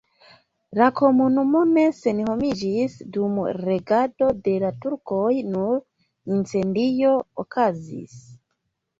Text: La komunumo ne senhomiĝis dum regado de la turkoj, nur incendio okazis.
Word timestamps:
La 0.77 0.85
komunumo 0.99 1.59
ne 1.73 1.81
senhomiĝis 1.97 2.95
dum 3.17 3.35
regado 3.57 4.29
de 4.47 4.53
la 4.63 4.71
turkoj, 4.85 5.27
nur 5.51 5.77
incendio 6.39 7.13
okazis. 7.45 8.17